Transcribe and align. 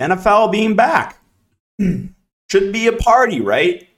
NFL 0.00 0.52
being 0.52 0.74
back. 0.74 1.18
Should 1.80 2.72
be 2.72 2.86
a 2.86 2.92
party, 2.92 3.40
right? 3.40 3.88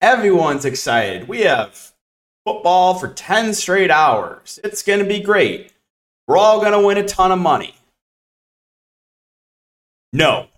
Everyone's 0.00 0.64
excited. 0.64 1.28
We 1.28 1.40
have 1.40 1.92
football 2.44 2.94
for 2.94 3.08
10 3.08 3.54
straight 3.54 3.90
hours. 3.90 4.60
It's 4.62 4.82
going 4.82 5.00
to 5.00 5.04
be 5.04 5.20
great. 5.20 5.72
We're 6.28 6.36
all 6.38 6.60
going 6.60 6.72
to 6.72 6.86
win 6.86 6.98
a 6.98 7.06
ton 7.06 7.32
of 7.32 7.38
money. 7.38 7.74
No. 10.12 10.48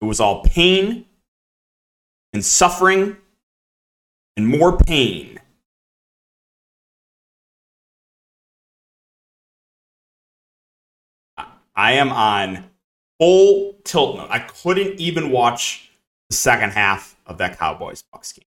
It 0.00 0.04
was 0.04 0.20
all 0.20 0.42
pain 0.44 1.06
and 2.32 2.44
suffering 2.44 3.16
and 4.36 4.46
more 4.46 4.76
pain. 4.76 5.38
I 11.76 11.92
am 11.92 12.10
on 12.12 12.70
full 13.18 13.76
tilt 13.84 14.16
mode. 14.16 14.28
I 14.30 14.40
couldn't 14.40 15.00
even 15.00 15.30
watch 15.30 15.90
the 16.30 16.36
second 16.36 16.70
half 16.70 17.16
of 17.26 17.38
that 17.38 17.58
Cowboys 17.58 18.02
Bucks 18.12 18.32
game. 18.32 18.44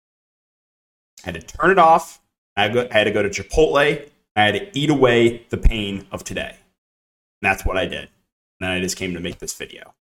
I 1.24 1.30
had 1.30 1.34
to 1.34 1.56
turn 1.56 1.70
it 1.70 1.78
off. 1.78 2.20
I 2.56 2.68
had 2.68 3.04
to 3.04 3.10
go 3.10 3.22
to 3.22 3.30
Chipotle. 3.30 4.08
I 4.36 4.42
had 4.42 4.54
to 4.54 4.78
eat 4.78 4.90
away 4.90 5.46
the 5.50 5.56
pain 5.56 6.06
of 6.10 6.24
today. 6.24 6.50
And 6.50 7.50
that's 7.50 7.64
what 7.64 7.76
I 7.76 7.86
did. 7.86 8.00
And 8.02 8.08
then 8.60 8.70
I 8.70 8.80
just 8.80 8.96
came 8.96 9.14
to 9.14 9.20
make 9.20 9.38
this 9.38 9.54
video. 9.54 9.94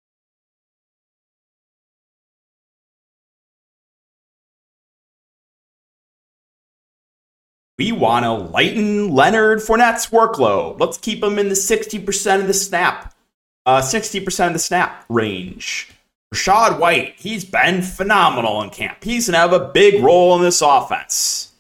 We 7.78 7.94
want 7.94 8.26
to 8.26 8.34
lighten 8.34 9.16
Leonard 9.16 9.60
Fournette's 9.60 10.08
workload. 10.08 10.82
Let's 10.82 10.98
keep 10.98 11.24
him 11.24 11.40
in 11.40 11.48
the 11.48 11.56
60% 11.56 12.42
of 12.42 12.48
the 12.48 12.54
snap, 12.54 13.16
uh, 13.70 13.82
60% 13.84 14.48
of 14.48 14.54
the 14.54 14.60
snap 14.60 15.06
range. 15.10 15.90
Rachaad 16.34 16.80
White, 16.80 17.14
he's 17.18 17.46
been 17.46 17.84
phenomenal 17.84 18.64
in 18.64 18.72
camp. 18.72 19.04
He's 19.04 19.28
going 19.28 19.34
to 19.34 19.38
have 19.38 19.54
a 19.54 19.72
big 19.72 20.02
role 20.04 20.36
in 20.36 20.42
this 20.42 20.62
offense. 20.62 21.52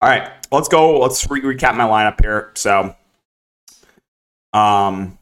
All 0.00 0.08
right, 0.08 0.30
let's 0.52 0.68
go. 0.68 1.00
Let's 1.00 1.28
re- 1.28 1.40
recap 1.40 1.76
my 1.76 1.84
lineup 1.84 2.20
here. 2.20 2.52
So, 2.54 2.94
um, 4.52 5.18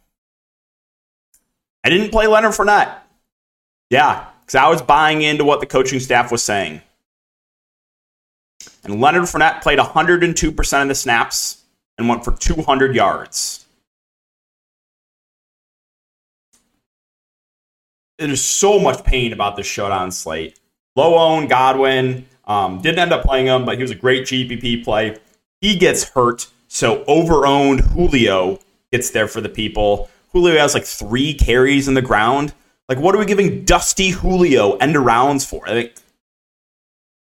I 1.84 1.88
didn't 1.88 2.10
play 2.10 2.26
Leonard 2.26 2.52
Fournette. 2.52 2.98
Yeah, 3.88 4.26
because 4.40 4.54
I 4.54 4.68
was 4.68 4.82
buying 4.82 5.22
into 5.22 5.44
what 5.44 5.60
the 5.60 5.66
coaching 5.66 6.00
staff 6.00 6.30
was 6.30 6.42
saying. 6.42 6.82
And 8.84 9.00
Leonard 9.00 9.24
Fournette 9.24 9.62
played 9.62 9.78
102% 9.78 10.82
of 10.82 10.88
the 10.88 10.94
snaps 10.94 11.62
and 11.98 12.08
went 12.08 12.24
for 12.24 12.32
200 12.32 12.94
yards. 12.94 13.66
There's 18.18 18.44
so 18.44 18.78
much 18.78 19.02
pain 19.02 19.32
about 19.32 19.56
this 19.56 19.66
showdown 19.66 20.12
slate. 20.12 20.58
Low 20.94 21.16
owned 21.16 21.48
Godwin 21.48 22.26
um, 22.50 22.80
didn't 22.80 22.98
end 22.98 23.12
up 23.12 23.24
playing 23.24 23.46
him, 23.46 23.64
but 23.64 23.76
he 23.76 23.82
was 23.82 23.92
a 23.92 23.94
great 23.94 24.24
GPP 24.24 24.84
play. 24.84 25.16
He 25.60 25.76
gets 25.76 26.10
hurt, 26.10 26.48
so 26.68 27.04
over 27.06 27.46
owned 27.46 27.80
Julio 27.80 28.58
gets 28.90 29.10
there 29.10 29.28
for 29.28 29.40
the 29.40 29.48
people. 29.48 30.10
Julio 30.32 30.58
has 30.58 30.74
like 30.74 30.84
three 30.84 31.34
carries 31.34 31.88
in 31.88 31.94
the 31.94 32.02
ground. 32.02 32.54
Like, 32.88 32.98
what 32.98 33.14
are 33.14 33.18
we 33.18 33.26
giving 33.26 33.64
Dusty 33.64 34.10
Julio 34.10 34.76
end 34.76 34.96
arounds 34.96 35.46
for? 35.46 35.66
I 35.68 35.70
think 35.70 35.92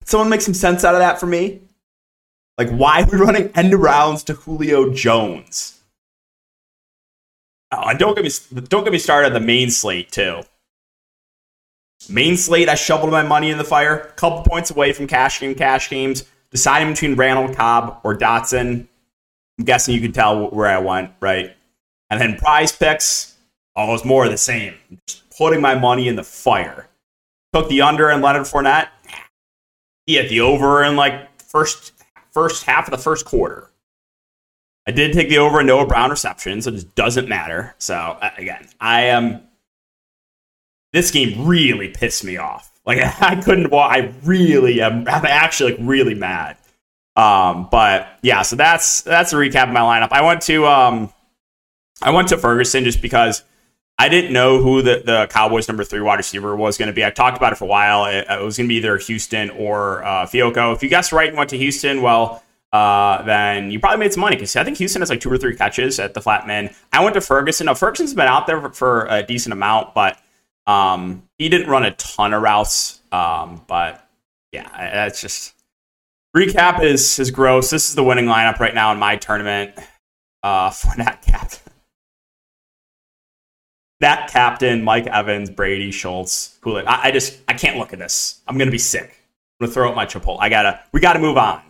someone 0.05 0.29
make 0.29 0.41
some 0.41 0.55
sense 0.55 0.85
out 0.85 0.95
of 0.95 1.01
that 1.01 1.21
for 1.21 1.27
me. 1.27 1.61
Like, 2.59 2.71
why 2.71 3.03
are 3.03 3.07
we 3.07 3.19
running 3.19 3.51
end 3.55 3.73
arounds 3.73 4.25
to 4.27 4.35
Julio 4.35 4.93
Jones? 4.93 5.81
Oh, 7.71 7.89
and 7.89 7.99
don't 7.99 8.15
get 8.15 8.25
me 8.25 8.31
don't 8.69 8.85
get 8.85 8.93
me 8.93 8.99
started 8.99 9.29
on 9.29 9.33
the 9.35 9.41
main 9.41 9.71
slate 9.71 10.13
too. 10.13 10.43
Main 12.09 12.37
slate, 12.37 12.69
I 12.69 12.75
shoveled 12.75 13.13
my 13.13 13.23
money 13.23 13.51
in 13.51 13.59
the 13.59 13.65
fire. 13.65 13.97
a 13.97 14.13
Couple 14.13 14.43
points 14.43 14.71
away 14.71 14.93
from 14.93 15.07
cash 15.07 15.41
game 15.41 15.55
cash 15.55 15.89
games. 15.89 16.25
Deciding 16.51 16.93
between 16.93 17.15
Randall 17.15 17.55
Cobb 17.55 18.01
or 18.05 18.17
Dotson. 18.17 18.87
I'm 19.59 19.65
guessing 19.65 19.95
you 19.95 20.01
can 20.01 20.13
tell 20.13 20.51
where 20.51 20.67
I 20.67 20.79
went, 20.79 21.13
right? 21.21 21.57
And 22.13 22.21
then 22.21 22.37
prize 22.37 22.73
picks, 22.73 23.39
almost 23.75 24.05
more 24.05 24.27
of 24.27 24.31
the 24.31 24.37
same. 24.37 24.75
Just 25.07 25.31
putting 25.31 25.63
my 25.63 25.75
money 25.75 26.09
in 26.09 26.17
the 26.17 26.23
fire. 26.23 26.87
Took 27.55 27.71
the 27.71 27.81
under 27.81 28.11
and 28.11 28.21
Leonard 28.23 28.43
Fournette. 28.43 28.89
He 30.05 30.17
had 30.17 30.29
the 30.29 30.43
over 30.43 30.85
in 30.85 30.95
like 30.95 31.41
first 31.41 31.95
first 32.31 32.65
half 32.65 32.87
of 32.87 32.91
the 32.91 32.99
first 32.99 33.25
quarter. 33.25 33.71
I 34.87 34.91
did 34.91 35.15
take 35.15 35.31
the 35.31 35.39
over 35.39 35.61
in 35.61 35.67
Noah 35.67 35.87
Brown 35.87 36.11
reception, 36.11 36.61
so 36.61 36.69
it 36.69 36.75
just 36.75 36.95
doesn't 36.95 37.31
matter. 37.31 37.75
So 37.79 38.19
again, 38.37 38.69
I 38.79 39.05
am 39.05 39.41
this 40.93 41.11
game 41.11 41.47
really 41.47 41.89
pissed 41.89 42.25
me 42.25 42.37
off. 42.37 42.79
Like 42.85 42.99
I 43.23 43.37
couldn't. 43.37 43.71
Well, 43.71 43.81
I 43.81 44.13
really 44.23 44.83
am. 44.83 45.09
I'm 45.09 45.25
actually 45.25 45.77
like 45.77 45.81
really 45.83 46.15
mad. 46.15 46.59
Um, 47.17 47.69
but 47.71 48.19
yeah, 48.21 48.43
so 48.43 48.55
that's 48.55 49.01
that's 49.01 49.33
a 49.33 49.37
recap 49.37 49.69
of 49.69 49.71
my 49.71 49.81
lineup. 49.81 50.09
I 50.13 50.21
went 50.21 50.43
to 50.43 50.67
um, 50.67 51.11
I 52.03 52.11
went 52.11 52.29
to 52.29 52.39
Ferguson 52.39 52.85
just 52.85 53.01
because 53.01 53.43
I 53.99 54.09
didn't 54.09 54.33
know 54.33 54.61
who 54.61 54.83
the, 54.83 55.03
the 55.05 55.29
Cowboys 55.31 55.69
number 55.69 55.85
three 55.85 56.01
wide 56.01 56.17
receiver 56.17 56.57
was 56.57 56.79
going 56.79 56.89
to 56.89 56.93
be. 56.93 57.05
I 57.05 57.11
talked 57.11 57.37
about 57.37 57.53
it 57.53 57.57
for 57.57 57.65
a 57.65 57.69
while. 57.69 58.07
It, 58.07 58.27
it 58.29 58.43
was 58.43 58.57
going 58.57 58.67
to 58.67 58.69
be 58.69 58.77
either 58.77 58.97
Houston 58.99 59.51
or 59.51 60.05
uh, 60.05 60.27
Fehoko. 60.27 60.75
If 60.75 60.83
you 60.83 60.89
guessed 60.89 61.13
right 61.13 61.29
and 61.29 61.37
went 61.37 61.51
to 61.51 61.59
Houston, 61.59 62.03
well, 62.03 62.43
uh, 62.73 63.23
then 63.23 63.71
you 63.71 63.79
probably 63.79 63.99
made 63.99 64.13
some 64.13 64.23
money 64.23 64.37
because 64.37 64.57
I 64.57 64.65
think 64.65 64.79
Houston 64.79 65.03
has 65.03 65.11
like 65.11 65.21
two 65.21 65.31
or 65.31 65.37
three 65.37 65.55
catches 65.55 65.99
at 66.01 66.15
the 66.15 66.21
flat 66.21 66.47
men. 66.47 66.75
I 66.93 67.05
went 67.05 67.15
to 67.15 67.21
Ferguson. 67.21 67.67
Now 67.67 67.75
Ferguson's 67.75 68.15
been 68.15 68.27
out 68.27 68.47
there 68.47 68.61
for, 68.61 68.71
for 68.71 69.07
a 69.07 69.23
decent 69.23 69.53
amount, 69.53 69.95
but 69.95 70.19
um, 70.67 71.29
he 71.39 71.49
didn't 71.49 71.69
run 71.69 71.85
a 71.85 71.91
ton 71.93 72.33
of 72.33 72.43
routes, 72.43 73.03
um, 73.11 73.63
but 73.67 74.09
yeah, 74.53 74.69
that's 74.93 75.21
just 75.21 75.55
recap 76.37 76.83
is 76.83 77.19
is 77.19 77.31
gross. 77.31 77.71
This 77.71 77.89
is 77.89 77.95
the 77.95 78.05
winning 78.05 78.27
lineup 78.27 78.59
right 78.59 78.75
now 78.75 78.93
in 78.93 78.99
my 78.99 79.17
tournament. 79.17 79.75
Uh, 80.43 80.71
for 80.71 80.97
that 80.97 81.23
captain, 81.23 81.62
that 84.03 84.31
captain, 84.31 84.83
Mike 84.83 85.07
Evans, 85.07 85.49
Brady, 85.49 85.91
Schultz, 85.91 86.59
Coolidge. 86.61 86.85
I, 86.87 87.09
I 87.09 87.11
just 87.11 87.41
I 87.49 87.55
can't 87.55 87.79
look 87.79 87.93
at 87.93 87.99
this. 87.99 88.41
I'm 88.47 88.59
gonna 88.59 88.71
be 88.71 88.79
sick. 88.79 89.17
I'm 89.61 89.67
gonna 89.67 89.73
throw 89.73 89.89
out 89.89 89.97
my 89.97 90.07
Chipotle. 90.07 90.39
I 90.41 90.49
gotta 90.49 90.81
we 90.93 91.01
gotta 91.01 91.19
move 91.19 91.39
on. 91.39 91.63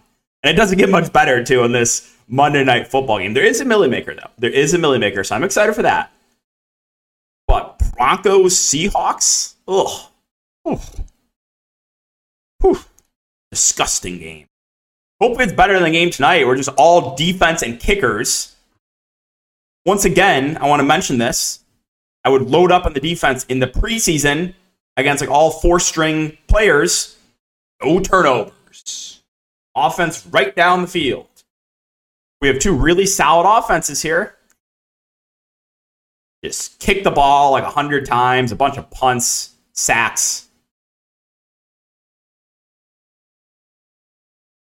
And 0.42 0.52
it 0.52 0.56
doesn't 0.56 0.78
get 0.78 0.90
much 0.90 1.12
better 1.12 1.44
too 1.44 1.62
in 1.62 1.72
this 1.72 2.14
Monday 2.28 2.64
night 2.64 2.88
football 2.88 3.18
game. 3.18 3.34
There 3.34 3.44
is 3.44 3.60
a 3.60 3.64
Milly 3.64 3.88
Maker 3.88 4.14
though. 4.14 4.30
There 4.38 4.50
is 4.50 4.74
a 4.74 4.78
Milly 4.78 4.98
Maker, 4.98 5.22
so 5.22 5.36
I'm 5.36 5.44
excited 5.44 5.74
for 5.74 5.82
that. 5.82 6.12
But 7.46 7.80
Broncos 7.96 8.54
Seahawks. 8.54 9.54
Ugh. 9.68 10.08
Whew. 12.60 12.78
Disgusting 13.50 14.18
game. 14.18 14.46
Hopefully 15.20 15.44
it's 15.44 15.52
better 15.52 15.74
than 15.74 15.84
the 15.84 15.90
game 15.90 16.10
tonight. 16.10 16.46
We're 16.46 16.56
just 16.56 16.70
all 16.76 17.14
defense 17.14 17.62
and 17.62 17.78
kickers. 17.78 18.56
Once 19.84 20.04
again, 20.04 20.56
I 20.56 20.66
want 20.68 20.80
to 20.80 20.84
mention 20.84 21.18
this. 21.18 21.61
I 22.24 22.28
would 22.28 22.42
load 22.42 22.70
up 22.70 22.86
on 22.86 22.92
the 22.92 23.00
defense 23.00 23.44
in 23.44 23.58
the 23.58 23.66
preseason 23.66 24.54
against 24.96 25.20
like 25.20 25.30
all 25.30 25.50
four 25.50 25.80
string 25.80 26.38
players. 26.46 27.16
No 27.82 28.00
turnovers. 28.00 29.22
Offense 29.74 30.26
right 30.26 30.54
down 30.54 30.82
the 30.82 30.88
field. 30.88 31.26
We 32.40 32.48
have 32.48 32.58
two 32.58 32.74
really 32.76 33.06
solid 33.06 33.48
offenses 33.48 34.02
here 34.02 34.36
just 36.44 36.80
kick 36.80 37.04
the 37.04 37.10
ball 37.10 37.52
like 37.52 37.64
a 37.64 37.70
hundred 37.70 38.04
times, 38.04 38.50
a 38.50 38.56
bunch 38.56 38.76
of 38.76 38.90
punts, 38.90 39.54
sacks. 39.72 40.48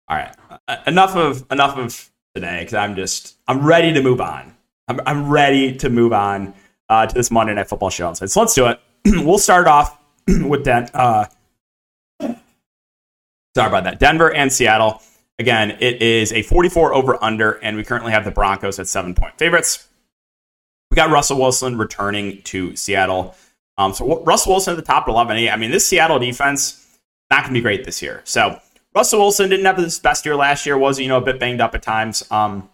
All 0.08 0.16
right, 0.16 0.34
uh, 0.68 0.78
enough 0.88 1.16
of 1.18 1.46
enough 1.52 1.78
of 1.78 2.10
today 2.34 2.60
because 2.60 2.76
I'm 2.76 2.96
just 2.96 3.36
I'm 3.48 3.66
ready 3.66 3.94
to 3.94 4.02
move 4.02 4.22
on. 4.22 4.56
I'm 4.88 5.02
I'm 5.06 5.30
ready 5.30 5.76
to 5.78 5.90
move 5.90 6.14
on 6.14 6.54
uh, 6.90 7.06
to 7.06 7.14
this 7.14 7.32
Monday 7.32 7.54
Night 7.54 7.68
Football 7.68 7.90
show. 7.90 8.14
So 8.14 8.40
let's 8.40 8.54
do 8.54 8.68
it. 8.68 8.80
we'll 9.06 9.38
start 9.38 9.68
off 9.68 10.00
with 10.28 10.66
that. 10.66 10.94
Uh, 10.94 11.26
sorry 13.56 13.68
about 13.68 13.84
that. 13.86 14.00
Denver 14.00 14.34
and 14.34 14.52
Seattle. 14.52 15.02
Again, 15.40 15.78
it 15.80 16.02
is 16.02 16.34
a 16.34 16.42
44 16.42 16.94
over 16.94 17.24
under, 17.24 17.52
and 17.64 17.78
we 17.78 17.84
currently 17.84 18.12
have 18.12 18.26
the 18.26 18.32
Broncos 18.32 18.80
at 18.80 18.88
seven 18.88 19.14
point 19.14 19.38
favorites. 19.38 19.88
We 20.90 20.96
got 20.96 21.12
Russell 21.12 21.38
Wilson 21.38 21.78
returning 21.78 22.42
to 22.44 22.76
Seattle. 22.76 23.36
Um, 23.78 23.94
so 23.94 24.24
Russell 24.24 24.54
Wilson 24.54 24.72
at 24.72 24.78
the 24.78 24.82
top 24.82 25.08
of 25.08 25.14
11. 25.14 25.50
I 25.50 25.56
mean, 25.58 25.70
this 25.70 25.86
Seattle 25.86 26.18
defense 26.18 26.84
not 27.30 27.44
going 27.44 27.54
to 27.54 27.60
be 27.60 27.62
great 27.62 27.84
this 27.84 28.02
year. 28.02 28.22
So 28.24 28.60
Russell 28.96 29.20
Wilson 29.20 29.50
didn't 29.50 29.66
have 29.66 29.78
his 29.78 30.00
best 30.00 30.26
year 30.26 30.36
last 30.36 30.66
year. 30.66 30.78
Was 30.78 31.00
you 31.00 31.08
know 31.08 31.18
a 31.18 31.22
bit 31.22 31.40
banged 31.40 31.62
up 31.62 31.76
at 31.76 31.84
times. 31.84 32.24
Um, 32.32 32.70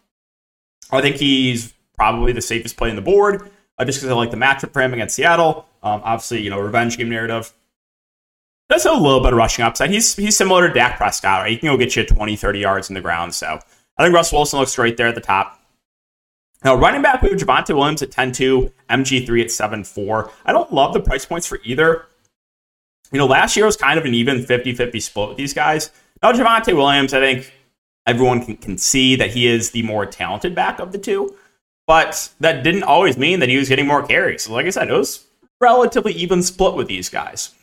I 0.91 1.01
think 1.01 1.17
he's 1.17 1.73
probably 1.95 2.31
the 2.31 2.41
safest 2.41 2.77
play 2.77 2.89
on 2.89 2.95
the 2.95 3.01
board. 3.01 3.49
Uh, 3.83 3.85
just 3.85 3.99
because 3.99 4.11
I 4.11 4.15
like 4.15 4.31
the 4.31 4.37
matchup 4.37 4.71
for 4.71 4.81
him 4.81 4.93
against 4.93 5.15
Seattle. 5.15 5.67
Um, 5.83 6.01
obviously, 6.03 6.41
you 6.41 6.49
know, 6.49 6.59
revenge 6.59 6.97
game 6.97 7.09
narrative. 7.09 7.53
Does 8.69 8.83
have 8.85 8.93
a 8.93 8.99
little 8.99 9.19
bit 9.19 9.33
of 9.33 9.37
rushing 9.37 9.65
upside. 9.65 9.91
He's 9.91 10.15
he's 10.15 10.37
similar 10.37 10.67
to 10.67 10.73
Dak 10.73 10.97
Prescott, 10.97 11.41
right? 11.41 11.51
He 11.51 11.57
can 11.57 11.69
go 11.69 11.77
get 11.77 11.95
you 11.95 12.05
20, 12.05 12.35
30 12.35 12.59
yards 12.59 12.89
in 12.89 12.93
the 12.93 13.01
ground. 13.01 13.35
So 13.35 13.59
I 13.97 14.03
think 14.03 14.15
Russell 14.15 14.39
Wilson 14.39 14.59
looks 14.59 14.75
great 14.75 14.97
there 14.97 15.07
at 15.07 15.15
the 15.15 15.21
top. 15.21 15.59
Now, 16.63 16.75
running 16.75 17.01
back, 17.01 17.21
we 17.21 17.29
have 17.29 17.37
Javonte 17.37 17.75
Williams 17.75 18.01
at 18.01 18.11
10 18.11 18.31
2, 18.31 18.71
MG3 18.89 19.43
at 19.43 19.51
7 19.51 19.83
4. 19.83 20.31
I 20.45 20.53
don't 20.53 20.73
love 20.73 20.93
the 20.93 21.01
price 21.01 21.25
points 21.25 21.45
for 21.45 21.59
either. 21.65 22.05
You 23.11 23.19
know, 23.19 23.27
last 23.27 23.57
year 23.57 23.65
was 23.65 23.75
kind 23.75 23.99
of 23.99 24.05
an 24.05 24.13
even 24.13 24.43
50 24.43 24.73
50 24.73 24.99
split 25.01 25.29
with 25.29 25.37
these 25.37 25.53
guys. 25.53 25.91
Now, 26.21 26.31
Javonte 26.31 26.73
Williams, 26.73 27.13
I 27.13 27.19
think 27.19 27.53
everyone 28.07 28.45
can, 28.45 28.55
can 28.55 28.77
see 28.77 29.17
that 29.17 29.31
he 29.31 29.45
is 29.45 29.71
the 29.71 29.83
more 29.83 30.05
talented 30.05 30.55
back 30.55 30.79
of 30.79 30.93
the 30.93 30.97
two, 30.97 31.35
but 31.93 32.33
that 32.39 32.63
didn't 32.63 32.81
always 32.81 33.19
mean 33.19 33.39
that 33.41 33.49
he 33.49 33.57
was 33.57 33.69
getting 33.69 33.85
more 33.85 34.01
carries. 34.01 34.41
So, 34.41 34.53
like 34.53 34.65
I 34.65 34.71
said, 34.71 34.89
it 34.89 34.93
was 34.93 35.27
relatively 35.61 36.13
even 36.13 36.41
split 36.41 36.73
with 36.73 36.87
these 36.87 37.07
guys. 37.07 37.53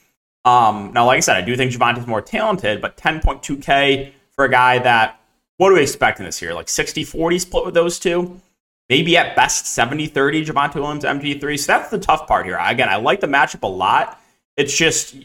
Um, 0.45 0.93
now, 0.95 1.07
like 1.07 1.17
I 1.17 1.21
said, 1.21 1.37
I 1.37 1.41
do 1.41 1.57
think 1.57 1.73
Javonte's 1.73 2.07
more 2.07 2.23
talented, 2.23 2.81
but 2.81 2.97
10.2K 2.97 4.13
for 4.31 4.45
a 4.45 4.49
guy 4.49 4.79
that, 4.79 5.21
what 5.57 5.71
do 5.71 5.75
we 5.75 5.83
expect 5.83 6.21
in 6.21 6.27
this 6.27 6.41
year? 6.41 6.55
Like 6.55 6.69
60 6.69 7.03
40 7.03 7.39
split 7.41 7.65
with 7.65 7.75
those 7.75 7.99
two? 7.99 8.41
maybe 8.89 9.17
at 9.17 9.35
best 9.35 9.67
70 9.67 10.09
30 10.09 10.45
Javonte 10.45 10.75
Williams 10.75 11.05
MG3. 11.05 11.59
So 11.59 11.73
that's 11.73 11.91
the 11.91 11.99
tough 11.99 12.27
part 12.27 12.45
here. 12.45 12.59
Again, 12.61 12.89
I 12.89 12.97
like 12.97 13.21
the 13.21 13.27
matchup 13.27 13.63
a 13.63 13.67
lot. 13.67 14.21
It's 14.57 14.77
just 14.77 15.17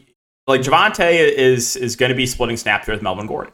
like 0.48 0.62
Javonte 0.62 1.12
is 1.12 1.76
is 1.76 1.96
going 1.96 2.12
to 2.12 2.16
be 2.16 2.26
splitting 2.26 2.58
snaps 2.58 2.88
with 2.88 3.02
Melvin 3.02 3.28
Gordon. 3.28 3.54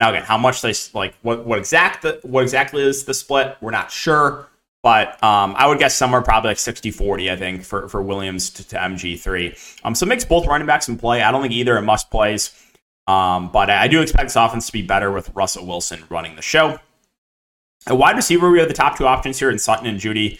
Now 0.00 0.10
again, 0.10 0.24
how 0.24 0.36
much 0.36 0.60
they 0.60 0.74
like 0.92 1.14
what 1.22 1.46
what 1.46 1.58
exact 1.58 2.02
the, 2.02 2.20
what 2.22 2.42
exactly 2.42 2.82
is 2.82 3.04
the 3.04 3.14
split? 3.14 3.56
We're 3.60 3.70
not 3.70 3.90
sure, 3.90 4.48
but 4.84 5.20
um, 5.24 5.54
I 5.56 5.66
would 5.66 5.78
guess 5.78 5.94
somewhere 5.96 6.20
probably 6.20 6.50
like 6.50 6.58
60-40, 6.58 7.32
I 7.32 7.36
think, 7.36 7.64
for, 7.64 7.88
for 7.88 8.02
Williams 8.02 8.50
to, 8.50 8.68
to 8.68 8.76
MG3. 8.76 9.80
Um, 9.82 9.94
so 9.94 10.04
makes 10.04 10.26
both 10.26 10.46
running 10.46 10.66
backs 10.66 10.90
in 10.90 10.98
play. 10.98 11.22
I 11.22 11.32
don't 11.32 11.40
think 11.40 11.54
either 11.54 11.78
are 11.78 11.80
must 11.80 12.10
plays. 12.10 12.52
Um, 13.06 13.50
but 13.50 13.70
I 13.70 13.88
do 13.88 14.02
expect 14.02 14.24
this 14.24 14.36
offense 14.36 14.66
to 14.66 14.72
be 14.74 14.82
better 14.82 15.10
with 15.10 15.34
Russell 15.34 15.66
Wilson 15.66 16.04
running 16.10 16.36
the 16.36 16.42
show. 16.42 16.78
A 17.86 17.94
wide 17.94 18.14
receiver, 18.14 18.50
we 18.50 18.58
have 18.58 18.68
the 18.68 18.74
top 18.74 18.98
two 18.98 19.06
options 19.06 19.38
here 19.38 19.48
in 19.48 19.58
Sutton 19.58 19.86
and 19.86 19.98
Jeudy. 19.98 20.38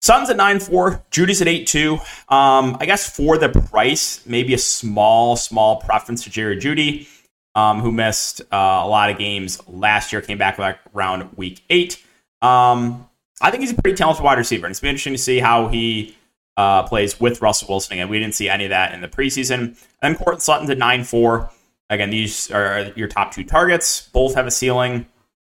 Sutton's 0.00 0.30
at 0.30 0.38
9 0.38 0.58
4, 0.60 1.04
Jeudy's 1.10 1.42
at 1.42 1.48
8 1.48 1.66
2. 1.66 1.94
Um, 2.30 2.78
I 2.80 2.86
guess 2.86 3.06
for 3.14 3.36
the 3.36 3.50
price, 3.50 4.24
maybe 4.24 4.54
a 4.54 4.58
small, 4.58 5.36
small 5.36 5.82
preference 5.82 6.24
to 6.24 6.30
Jerry 6.30 6.56
Jeudy, 6.56 7.08
um, 7.54 7.80
who 7.82 7.92
missed 7.92 8.40
uh, 8.40 8.80
a 8.84 8.88
lot 8.88 9.10
of 9.10 9.18
games 9.18 9.60
last 9.68 10.14
year, 10.14 10.22
came 10.22 10.38
back 10.38 10.58
around 10.94 11.36
week 11.36 11.60
eight. 11.68 12.02
Um, 12.40 13.06
I 13.40 13.50
think 13.50 13.62
he's 13.62 13.72
a 13.72 13.80
pretty 13.80 13.96
talented 13.96 14.24
wide 14.24 14.38
receiver, 14.38 14.66
and 14.66 14.72
it's 14.72 14.80
been 14.80 14.90
interesting 14.90 15.12
to 15.12 15.18
see 15.18 15.38
how 15.38 15.68
he 15.68 16.16
uh, 16.56 16.84
plays 16.84 17.20
with 17.20 17.42
Russell 17.42 17.68
Wilson 17.68 17.94
again. 17.94 18.08
We 18.08 18.18
didn't 18.18 18.34
see 18.34 18.48
any 18.48 18.64
of 18.64 18.70
that 18.70 18.94
in 18.94 19.00
the 19.00 19.08
preseason. 19.08 19.60
And 19.60 19.76
then 20.00 20.14
Courtland 20.16 20.42
Sutton's 20.42 20.70
at 20.70 20.78
9 20.78 21.04
4. 21.04 21.50
Again, 21.90 22.10
these 22.10 22.50
are 22.50 22.92
your 22.96 23.08
top 23.08 23.32
two 23.32 23.44
targets. 23.44 24.08
Both 24.08 24.34
have 24.34 24.46
a 24.46 24.50
ceiling. 24.50 25.06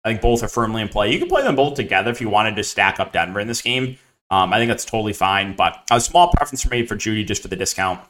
I 0.03 0.09
think 0.09 0.21
both 0.21 0.43
are 0.43 0.47
firmly 0.47 0.81
in 0.81 0.89
play. 0.89 1.11
You 1.11 1.19
can 1.19 1.27
play 1.27 1.43
them 1.43 1.55
both 1.55 1.75
together 1.75 2.11
if 2.11 2.21
you 2.21 2.29
wanted 2.29 2.55
to 2.55 2.63
stack 2.63 2.99
up 2.99 3.13
Denver 3.13 3.39
in 3.39 3.47
this 3.47 3.61
game. 3.61 3.97
Um, 4.29 4.51
I 4.51 4.57
think 4.57 4.69
that's 4.69 4.85
totally 4.85 5.13
fine, 5.13 5.55
but 5.55 5.83
a 5.89 6.01
small 6.01 6.31
preference 6.31 6.63
for 6.63 6.69
me 6.69 6.85
for 6.85 6.95
Jeudy 6.95 7.25
just 7.25 7.41
for 7.41 7.47
the 7.47 7.55
discount. 7.55 8.01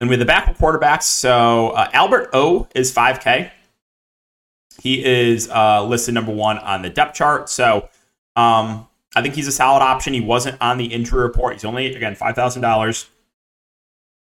And 0.00 0.08
with 0.10 0.18
the 0.18 0.24
backup 0.24 0.56
quarterbacks, 0.56 1.04
so 1.04 1.70
uh, 1.70 1.90
Albert 1.92 2.30
O 2.32 2.68
is 2.74 2.92
5K. 2.92 3.50
He 4.80 5.04
is 5.04 5.48
uh, 5.50 5.84
listed 5.84 6.14
number 6.14 6.32
one 6.32 6.58
on 6.58 6.82
the 6.82 6.90
depth 6.90 7.16
chart. 7.16 7.48
So 7.48 7.88
um, 8.38 8.86
I 9.16 9.22
think 9.22 9.34
he's 9.34 9.48
a 9.48 9.52
solid 9.52 9.82
option. 9.82 10.14
He 10.14 10.20
wasn't 10.20 10.60
on 10.60 10.78
the 10.78 10.86
injury 10.86 11.22
report. 11.22 11.54
He's 11.54 11.64
only, 11.64 11.94
again, 11.94 12.14
$5,000. 12.14 13.08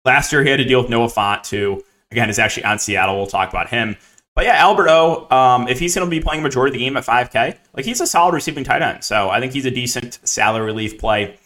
Last 0.06 0.32
year, 0.32 0.44
he 0.44 0.50
had 0.50 0.58
to 0.58 0.64
deal 0.64 0.82
with 0.82 0.90
Noah 0.90 1.08
Fant, 1.08 1.50
who, 1.50 1.84
again, 2.12 2.30
is 2.30 2.40
actually 2.40 2.64
on 2.64 2.80
Seattle. 2.80 3.18
We'll 3.18 3.28
talk 3.28 3.50
about 3.50 3.70
him. 3.70 3.98
But 4.36 4.46
yeah, 4.46 4.56
Albert 4.56 4.88
O, 4.90 5.28
um, 5.36 5.68
if 5.68 5.80
he's 5.80 5.96
going 5.96 6.06
to 6.06 6.10
be 6.10 6.22
playing 6.22 6.44
majority 6.44 6.70
of 6.70 6.80
the 6.80 6.86
game 6.86 6.96
at 6.98 7.06
5K, 7.06 7.58
like 7.74 7.86
he's 7.86 8.02
a 8.02 8.08
solid 8.08 8.34
receiving 8.34 8.64
tight 8.64 8.82
end. 8.82 9.04
So 9.04 9.30
I 9.30 9.40
think 9.40 9.54
he's 9.54 9.66
a 9.66 9.72
decent 9.72 10.20
salary 10.28 10.66
relief 10.66 10.98
play. 10.98 11.38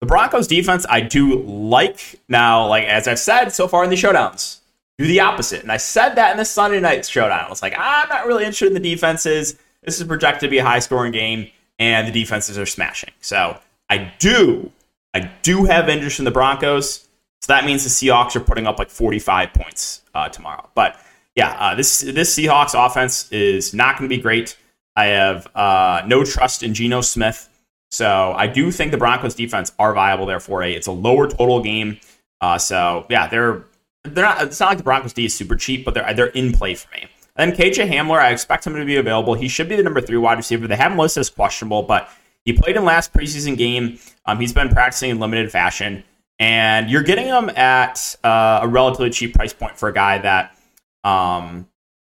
The 0.00 0.06
Broncos 0.06 0.46
defense, 0.46 0.86
I 0.88 1.00
do 1.00 1.42
like. 1.42 2.20
Now, 2.28 2.66
like 2.68 2.84
as 2.84 3.08
I've 3.08 3.18
said 3.18 3.50
so 3.50 3.66
far 3.66 3.82
in 3.82 3.90
the 3.90 3.96
showdowns, 3.96 4.60
do 4.98 5.06
the 5.06 5.20
opposite. 5.20 5.62
And 5.62 5.72
I 5.72 5.76
said 5.76 6.14
that 6.14 6.30
in 6.32 6.36
the 6.36 6.44
Sunday 6.44 6.80
night 6.80 7.04
showdown. 7.06 7.44
I 7.46 7.50
was 7.50 7.62
like, 7.62 7.74
I'm 7.76 8.08
not 8.08 8.26
really 8.26 8.44
interested 8.44 8.68
in 8.68 8.74
the 8.74 8.94
defenses. 8.94 9.56
This 9.82 10.00
is 10.00 10.06
projected 10.06 10.42
to 10.42 10.48
be 10.48 10.58
a 10.58 10.64
high 10.64 10.78
scoring 10.78 11.12
game, 11.12 11.50
and 11.78 12.08
the 12.08 12.12
defenses 12.12 12.58
are 12.58 12.66
smashing. 12.66 13.12
So 13.20 13.58
I 13.88 14.12
do, 14.18 14.72
I 15.14 15.30
do 15.42 15.64
have 15.64 15.88
interest 15.88 16.18
in 16.18 16.24
the 16.24 16.30
Broncos. 16.30 17.08
So 17.42 17.52
that 17.52 17.64
means 17.64 17.84
the 17.84 17.90
Seahawks 17.90 18.34
are 18.34 18.40
putting 18.40 18.66
up 18.66 18.78
like 18.78 18.90
45 18.90 19.52
points 19.52 20.02
uh, 20.14 20.28
tomorrow. 20.28 20.68
But 20.74 20.98
yeah, 21.36 21.54
uh, 21.60 21.74
this 21.74 22.00
this 22.00 22.34
Seahawks 22.36 22.74
offense 22.74 23.30
is 23.30 23.74
not 23.74 23.98
going 23.98 24.08
to 24.08 24.16
be 24.16 24.20
great. 24.20 24.56
I 24.96 25.06
have 25.06 25.46
uh, 25.54 26.02
no 26.06 26.24
trust 26.24 26.62
in 26.62 26.72
Geno 26.72 27.02
Smith, 27.02 27.50
so 27.90 28.32
I 28.36 28.46
do 28.46 28.72
think 28.72 28.90
the 28.90 28.96
Broncos 28.96 29.34
defense 29.34 29.70
are 29.78 29.92
viable 29.92 30.24
there 30.24 30.40
for 30.40 30.62
a. 30.62 30.72
It's 30.72 30.86
a 30.86 30.92
lower 30.92 31.28
total 31.28 31.62
game, 31.62 32.00
uh, 32.40 32.56
so 32.56 33.06
yeah, 33.10 33.26
they're 33.28 33.64
they're 34.04 34.24
not. 34.24 34.42
It's 34.42 34.58
not 34.58 34.70
like 34.70 34.78
the 34.78 34.84
Broncos 34.84 35.12
D 35.12 35.26
is 35.26 35.34
super 35.34 35.56
cheap, 35.56 35.84
but 35.84 35.92
they're 35.92 36.12
they're 36.14 36.26
in 36.28 36.52
play 36.52 36.74
for 36.74 36.90
me. 36.96 37.06
Then 37.36 37.52
KJ 37.52 37.88
Hamler, 37.90 38.18
I 38.18 38.30
expect 38.30 38.66
him 38.66 38.74
to 38.74 38.84
be 38.84 38.96
available. 38.96 39.34
He 39.34 39.48
should 39.48 39.68
be 39.68 39.76
the 39.76 39.82
number 39.82 40.00
three 40.00 40.16
wide 40.16 40.38
receiver. 40.38 40.66
They 40.66 40.76
have 40.76 40.92
him 40.92 40.98
listed 40.98 41.20
as 41.20 41.30
questionable, 41.30 41.82
but 41.82 42.08
he 42.44 42.52
played 42.52 42.76
in 42.76 42.84
last 42.84 43.12
preseason 43.12 43.56
game. 43.56 43.98
Um, 44.24 44.40
he's 44.40 44.52
been 44.52 44.68
practicing 44.68 45.10
in 45.10 45.18
limited 45.18 45.50
fashion, 45.52 46.02
and 46.38 46.88
you're 46.88 47.02
getting 47.02 47.26
him 47.26 47.50
at 47.50 48.16
uh, 48.24 48.60
a 48.62 48.68
relatively 48.68 49.10
cheap 49.10 49.34
price 49.34 49.52
point 49.52 49.76
for 49.76 49.88
a 49.88 49.92
guy 49.92 50.18
that 50.18 50.56
um, 51.04 51.68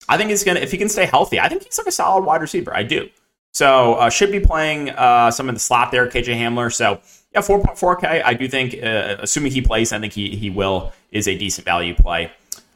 I 0.07 0.17
think 0.17 0.31
is 0.31 0.43
gonna 0.43 0.61
if 0.61 0.71
he 0.71 0.77
can 0.77 0.89
stay 0.89 1.05
healthy. 1.05 1.39
I 1.39 1.49
think 1.49 1.63
he's 1.63 1.77
like 1.77 1.87
a 1.87 1.91
solid 1.91 2.23
wide 2.23 2.41
receiver. 2.41 2.73
I 2.73 2.83
do. 2.83 3.09
So 3.51 3.95
uh, 3.95 4.09
should 4.09 4.31
be 4.31 4.39
playing 4.39 4.91
uh, 4.91 5.31
some 5.31 5.49
of 5.49 5.55
the 5.55 5.59
slot 5.59 5.91
there, 5.91 6.07
KJ 6.07 6.35
Hamler. 6.35 6.71
So 6.71 7.01
yeah, 7.33 7.41
4.4K. 7.41 8.23
I 8.23 8.33
do 8.33 8.47
think, 8.47 8.75
uh, 8.81 9.17
assuming 9.19 9.51
he 9.51 9.61
plays, 9.61 9.91
I 9.91 9.99
think 9.99 10.13
he 10.13 10.35
he 10.35 10.49
will 10.49 10.93
is 11.11 11.27
a 11.27 11.37
decent 11.37 11.65
value 11.65 11.95
play. 11.95 12.31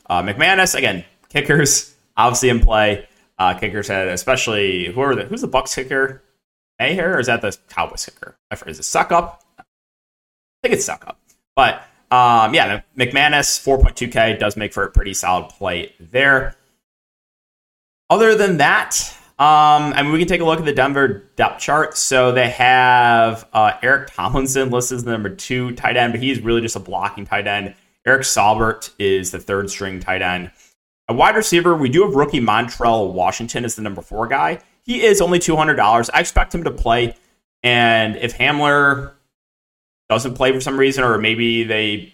Uh, 0.09 0.21
McManus 0.21 0.75
again, 0.75 1.05
kickers 1.29 1.92
obviously 2.15 2.49
in 2.49 2.59
play. 2.59 3.07
Uh, 3.39 3.53
kickers 3.53 3.87
had 3.87 4.07
especially 4.07 4.91
who 4.91 5.01
are 5.01 5.15
the 5.15 5.25
who's 5.25 5.41
the 5.41 5.47
Bucks 5.47 5.73
kicker? 5.73 6.23
Maher 6.79 7.15
or 7.15 7.19
is 7.19 7.27
that 7.27 7.41
the 7.41 7.57
Cowboys 7.69 8.05
kicker? 8.05 8.35
I 8.51 8.55
forget. 8.55 8.77
Is 8.77 8.95
it 8.95 9.11
up. 9.11 9.43
I 9.59 9.63
think 10.63 10.75
it's 10.75 10.87
Succop. 10.87 11.15
But 11.55 11.83
um, 12.11 12.53
yeah, 12.53 12.81
McManus 12.97 13.59
4.2K 13.63 14.39
does 14.39 14.55
make 14.55 14.71
for 14.71 14.83
a 14.83 14.91
pretty 14.91 15.13
solid 15.13 15.49
play 15.49 15.93
there. 15.99 16.55
Other 18.09 18.35
than 18.35 18.57
that, 18.57 18.95
um, 19.39 19.93
mean, 20.03 20.11
we 20.11 20.19
can 20.19 20.27
take 20.27 20.41
a 20.41 20.45
look 20.45 20.59
at 20.59 20.65
the 20.65 20.73
Denver 20.73 21.31
depth 21.35 21.59
chart. 21.59 21.97
So 21.97 22.31
they 22.31 22.49
have 22.49 23.47
uh, 23.51 23.73
Eric 23.81 24.13
Tomlinson 24.13 24.69
listed 24.69 24.97
as 24.97 25.03
the 25.03 25.11
number 25.11 25.29
two 25.29 25.71
tight 25.73 25.97
end, 25.97 26.13
but 26.13 26.21
he's 26.21 26.39
really 26.39 26.61
just 26.61 26.75
a 26.75 26.79
blocking 26.79 27.25
tight 27.25 27.47
end. 27.47 27.73
Eric 28.05 28.21
Saubert 28.21 28.91
is 28.99 29.31
the 29.31 29.39
third 29.39 29.69
string 29.69 29.99
tight 29.99 30.21
end. 30.21 30.51
A 31.09 31.13
wide 31.13 31.35
receiver, 31.35 31.75
we 31.75 31.89
do 31.89 32.03
have 32.03 32.15
rookie 32.15 32.39
Montrell 32.39 33.11
Washington 33.11 33.65
as 33.65 33.75
the 33.75 33.81
number 33.81 34.01
four 34.01 34.27
guy. 34.27 34.59
He 34.83 35.03
is 35.03 35.21
only 35.21 35.39
$200. 35.39 36.09
I 36.13 36.19
expect 36.19 36.55
him 36.55 36.63
to 36.63 36.71
play. 36.71 37.15
And 37.61 38.15
if 38.17 38.37
Hamler 38.37 39.13
doesn't 40.09 40.35
play 40.35 40.51
for 40.51 40.61
some 40.61 40.77
reason, 40.77 41.03
or 41.03 41.17
maybe 41.17 41.63
they 41.63 42.13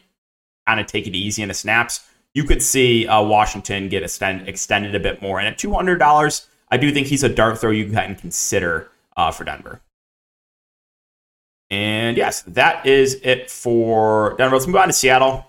kind 0.67 0.79
of 0.79 0.87
take 0.87 1.07
it 1.07 1.15
easy 1.15 1.41
in 1.41 1.47
the 1.47 1.53
snaps, 1.53 2.07
you 2.33 2.43
could 2.43 2.61
see 2.61 3.07
uh, 3.07 3.21
Washington 3.21 3.89
get 3.89 4.03
extend, 4.03 4.47
extended 4.47 4.95
a 4.95 4.99
bit 4.99 5.21
more. 5.21 5.39
And 5.39 5.47
at 5.47 5.57
$200, 5.57 6.47
I 6.69 6.77
do 6.77 6.91
think 6.91 7.07
he's 7.07 7.23
a 7.23 7.29
dart 7.29 7.57
throw 7.59 7.71
you 7.71 7.91
can 7.91 8.15
consider 8.15 8.89
uh, 9.17 9.31
for 9.31 9.43
Denver. 9.43 9.81
And 11.71 12.17
yes, 12.17 12.41
that 12.43 12.85
is 12.85 13.19
it 13.23 13.51
for 13.51 14.35
Denver. 14.37 14.55
Let's 14.55 14.67
move 14.67 14.75
on 14.77 14.87
to 14.87 14.93
Seattle. 14.93 15.45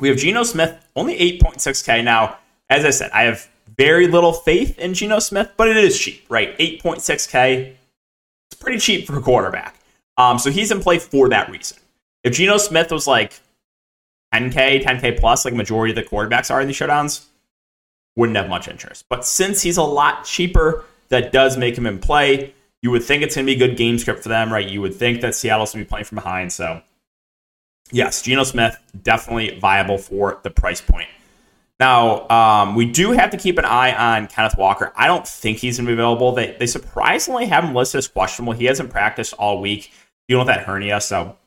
We 0.00 0.08
have 0.08 0.16
Geno 0.16 0.42
Smith, 0.42 0.76
only 0.96 1.16
8.6K. 1.38 2.02
Now, 2.02 2.38
as 2.68 2.84
I 2.84 2.90
said, 2.90 3.10
I 3.12 3.22
have 3.22 3.48
very 3.76 4.08
little 4.08 4.32
faith 4.32 4.78
in 4.78 4.94
Geno 4.94 5.18
Smith, 5.18 5.52
but 5.56 5.68
it 5.68 5.76
is 5.76 5.98
cheap, 5.98 6.24
right? 6.28 6.56
8.6K. 6.58 7.74
It's 8.50 8.60
pretty 8.60 8.78
cheap 8.78 9.06
for 9.06 9.16
a 9.18 9.22
quarterback. 9.22 9.76
Um, 10.16 10.38
so 10.38 10.50
he's 10.50 10.70
in 10.70 10.80
play 10.80 10.98
for 10.98 11.28
that 11.28 11.50
reason. 11.50 11.78
If 12.24 12.34
Geno 12.34 12.58
Smith 12.58 12.90
was 12.90 13.06
like 13.06 13.40
10K, 14.34 14.82
10K 14.82 15.18
plus, 15.18 15.44
like 15.44 15.54
majority 15.54 15.92
of 15.92 15.96
the 15.96 16.10
quarterbacks 16.10 16.50
are 16.50 16.60
in 16.60 16.66
these 16.66 16.76
showdowns, 16.76 17.26
wouldn't 18.16 18.36
have 18.36 18.48
much 18.48 18.68
interest. 18.68 19.06
But 19.08 19.24
since 19.24 19.62
he's 19.62 19.76
a 19.76 19.82
lot 19.82 20.24
cheaper, 20.24 20.84
that 21.08 21.32
does 21.32 21.56
make 21.56 21.76
him 21.76 21.86
in 21.86 21.98
play. 21.98 22.54
You 22.82 22.90
would 22.90 23.02
think 23.02 23.22
it's 23.22 23.34
going 23.34 23.46
to 23.46 23.54
be 23.54 23.62
a 23.62 23.68
good 23.68 23.76
game 23.76 23.98
script 23.98 24.22
for 24.22 24.28
them, 24.28 24.52
right? 24.52 24.66
You 24.66 24.80
would 24.80 24.94
think 24.94 25.20
that 25.20 25.34
Seattle's 25.34 25.72
going 25.72 25.84
to 25.84 25.88
be 25.88 25.90
playing 25.90 26.04
from 26.04 26.16
behind. 26.16 26.52
So, 26.52 26.82
yes, 27.92 28.22
Geno 28.22 28.44
Smith 28.44 28.76
definitely 29.02 29.58
viable 29.58 29.98
for 29.98 30.40
the 30.42 30.50
price 30.50 30.80
point. 30.80 31.08
Now, 31.80 32.28
um, 32.28 32.74
we 32.74 32.84
do 32.84 33.12
have 33.12 33.30
to 33.30 33.38
keep 33.38 33.56
an 33.56 33.64
eye 33.64 33.94
on 33.94 34.26
Kenneth 34.26 34.58
Walker. 34.58 34.92
I 34.94 35.06
don't 35.06 35.26
think 35.26 35.58
he's 35.58 35.78
going 35.78 35.86
to 35.86 35.90
be 35.90 35.94
available. 35.94 36.32
They, 36.32 36.54
they 36.58 36.66
surprisingly 36.66 37.46
have 37.46 37.64
him 37.64 37.74
listed 37.74 38.00
as 38.00 38.08
questionable. 38.08 38.52
He 38.52 38.66
hasn't 38.66 38.90
practiced 38.90 39.32
all 39.32 39.62
week. 39.62 39.90
dealing 40.28 40.46
with 40.46 40.54
that 40.54 40.66
hernia. 40.66 41.00
So 41.00 41.38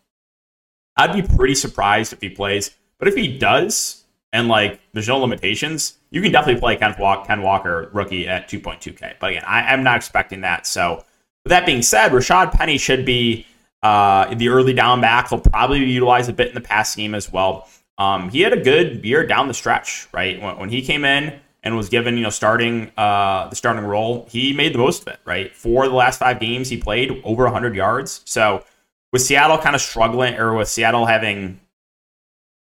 I'd 0.98 1.14
be 1.14 1.22
pretty 1.22 1.54
surprised 1.54 2.14
if 2.14 2.22
he 2.22 2.30
plays. 2.30 2.72
But 2.98 3.08
if 3.08 3.16
he 3.16 3.38
does, 3.38 4.06
and 4.32 4.48
like 4.48 4.82
there's 4.92 5.08
no 5.08 5.20
limitations, 5.20 6.00
you 6.10 6.22
can 6.22 6.32
definitely 6.32 6.60
play 6.60 6.78
Ken, 6.78 6.96
Walk, 6.98 7.28
Ken 7.28 7.44
Walker 7.44 7.92
rookie 7.94 8.28
at 8.28 8.50
2.2K. 8.50 9.16
But 9.20 9.30
again, 9.30 9.44
I, 9.46 9.72
am 9.72 9.84
not 9.84 9.98
expecting 9.98 10.42
that. 10.42 10.66
So 10.66 11.04
with 11.44 11.52
that 11.52 11.68
being 11.68 11.84
said, 11.84 12.12
Rashad 12.12 12.52
Penny 12.52 12.80
should 12.80 13.06
be 13.06 13.46
uh, 13.84 14.34
the 14.34 14.50
early 14.50 14.74
down 14.74 15.02
back. 15.02 15.30
He'll 15.30 15.40
probably 15.40 15.82
be 15.82 15.92
utilized 15.92 16.30
a 16.30 16.34
bit 16.34 16.48
in 16.48 16.56
the 16.56 16.62
pass 16.62 16.96
game 16.96 17.14
as 17.14 17.32
well. 17.32 17.68
Um, 17.98 18.30
he 18.30 18.42
had 18.42 18.54
a 18.54 18.62
good 18.62 19.06
year 19.06 19.28
down 19.28 19.48
the 19.48 19.54
stretch, 19.54 20.08
right? 20.12 20.42
When, 20.42 20.58
when 20.58 20.70
he 20.70 20.82
came 20.82 21.06
in 21.06 21.40
and 21.62 21.78
was 21.78 21.90
given, 21.90 22.18
you 22.18 22.24
know, 22.24 22.30
starting 22.30 22.92
uh, 22.98 23.48
the 23.50 23.56
starting 23.56 23.86
role, 23.86 24.28
he 24.30 24.54
made 24.54 24.74
the 24.74 24.80
most 24.80 25.04
of 25.04 25.10
it, 25.10 25.20
right? 25.26 25.56
For 25.56 25.88
the 25.88 25.94
last 25.94 26.20
five 26.20 26.40
games, 26.40 26.70
he 26.70 26.78
played 26.78 27.22
over 27.24 27.44
100 27.44 27.76
yards. 27.76 28.22
So 28.26 28.64
with 29.12 29.22
Seattle 29.22 29.60
kind 29.60 29.76
of 29.76 29.82
struggling, 29.82 30.36
or 30.36 30.56
with 30.56 30.68
Seattle 30.68 31.06
having 31.06 31.60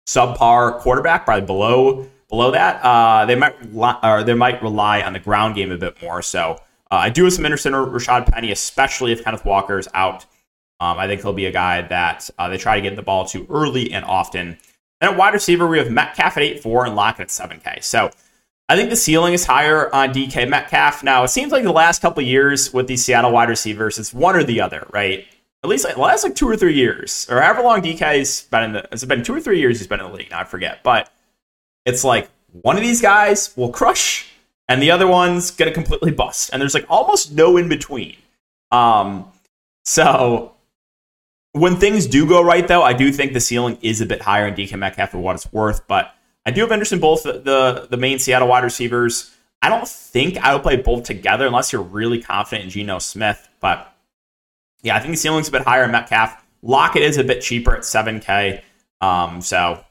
subpar 0.07 0.79
quarterback, 0.79 1.25
probably 1.25 1.45
below 1.45 2.07
below 2.29 2.51
that, 2.51 2.81
uh, 2.83 3.25
they 3.25 3.35
might 3.35 3.55
or 4.03 4.23
they 4.23 4.33
might 4.33 4.61
rely 4.63 5.01
on 5.01 5.13
the 5.13 5.19
ground 5.19 5.53
game 5.55 5.71
a 5.71 5.77
bit 5.77 6.01
more. 6.01 6.21
So 6.21 6.59
uh, 6.89 6.95
I 6.95 7.09
do 7.09 7.25
have 7.25 7.33
some 7.33 7.45
interest 7.45 7.65
in 7.65 7.73
Rashad 7.73 8.25
Penny, 8.25 8.51
especially 8.51 9.11
if 9.11 9.23
Kenneth 9.23 9.45
Walker 9.45 9.77
is 9.77 9.87
out. 9.93 10.25
Um, 10.81 10.97
I 10.97 11.05
think 11.05 11.21
he'll 11.21 11.31
be 11.31 11.45
a 11.45 11.51
guy 11.51 11.83
that 11.83 12.27
uh, 12.39 12.49
they 12.49 12.57
try 12.57 12.75
to 12.75 12.81
get 12.81 12.95
the 12.95 13.03
ball 13.03 13.25
to 13.25 13.45
early 13.51 13.93
and 13.93 14.03
often. 14.03 14.57
And 14.99 15.11
at 15.11 15.15
wide 15.15 15.33
receiver, 15.33 15.67
we 15.67 15.77
have 15.77 15.91
Metcalf 15.91 16.37
at 16.37 16.43
8-4 16.43 16.87
and 16.87 16.95
Lockett 16.95 17.21
at 17.21 17.27
7K. 17.27 17.83
So 17.83 18.09
I 18.67 18.75
think 18.75 18.89
the 18.89 18.95
ceiling 18.95 19.33
is 19.33 19.45
higher 19.45 19.93
on 19.93 20.11
DK 20.11 20.49
Metcalf. 20.49 21.03
Now, 21.03 21.23
it 21.23 21.27
seems 21.27 21.51
like 21.51 21.63
the 21.63 21.71
last 21.71 22.01
couple 22.01 22.23
years 22.23 22.73
with 22.73 22.87
these 22.87 23.05
Seattle 23.05 23.31
wide 23.31 23.47
receivers, 23.47 23.99
it's 23.99 24.11
one 24.11 24.35
or 24.35 24.43
the 24.43 24.59
other, 24.59 24.87
right? 24.91 25.27
At 25.63 25.69
least 25.69 25.87
the 25.87 25.99
last 25.99 26.23
like 26.23 26.33
two 26.33 26.49
or 26.49 26.57
three 26.57 26.73
years, 26.73 27.27
or 27.29 27.39
however 27.39 27.61
long 27.61 27.83
DK's 27.83 28.41
been 28.43 28.63
in 28.63 28.73
the, 28.73 28.89
it's 28.91 29.05
been 29.05 29.23
two 29.23 29.35
or 29.35 29.39
three 29.39 29.59
years 29.59 29.77
he's 29.77 29.87
been 29.87 29.99
in 29.99 30.07
the 30.07 30.11
league. 30.11 30.31
Now 30.31 30.39
I 30.39 30.43
forget, 30.45 30.81
but 30.81 31.13
it's 31.85 32.03
like 32.03 32.27
one 32.63 32.75
of 32.75 32.81
these 32.81 33.01
guys 33.01 33.55
will 33.55 33.69
crush 33.69 34.27
and 34.67 34.81
the 34.81 34.89
other 34.89 35.05
one's 35.05 35.51
gonna 35.51 35.71
completely 35.71 36.11
bust, 36.11 36.49
and 36.51 36.59
there's 36.59 36.73
like 36.73 36.85
almost 36.89 37.31
no 37.33 37.57
in 37.57 37.69
between. 37.69 38.15
Um, 38.71 39.31
so 39.85 40.53
when 41.53 41.75
things 41.77 42.07
do 42.07 42.25
go 42.25 42.41
right, 42.41 42.67
though, 42.67 42.81
I 42.81 42.93
do 42.93 43.11
think 43.11 43.33
the 43.33 43.39
ceiling 43.39 43.77
is 43.81 44.01
a 44.01 44.05
bit 44.05 44.21
higher 44.21 44.47
in 44.47 44.55
DK 44.55 44.77
Metcalf 44.77 45.11
for 45.11 45.17
what 45.17 45.35
it's 45.35 45.51
worth. 45.51 45.85
But 45.87 46.13
I 46.45 46.51
do 46.51 46.61
have 46.61 46.71
interest 46.71 46.93
in 46.93 46.99
both 46.99 47.23
the, 47.23 47.87
the, 47.89 47.97
main 47.97 48.19
Seattle 48.19 48.47
wide 48.47 48.63
receivers. 48.63 49.35
I 49.61 49.69
don't 49.69 49.87
think 49.87 50.37
I 50.37 50.53
would 50.53 50.63
play 50.63 50.77
both 50.77 51.03
together 51.03 51.45
unless 51.45 51.71
you're 51.71 51.81
really 51.81 52.21
confident 52.21 52.65
in 52.65 52.69
Geno 52.69 52.99
Smith. 52.99 53.49
But 53.59 53.93
yeah, 54.81 54.95
I 54.95 54.99
think 54.99 55.13
the 55.13 55.17
ceiling's 55.17 55.49
a 55.49 55.51
bit 55.51 55.63
higher 55.63 55.83
in 55.83 55.91
Metcalf. 55.91 56.35
Lockett 56.63 57.03
is 57.03 57.17
a 57.17 57.23
bit 57.23 57.41
cheaper 57.41 57.75
at 57.75 57.81
7K. 57.81 58.61
Um, 59.01 59.41
so 59.41 59.83